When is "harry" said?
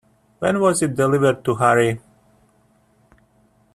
1.53-2.01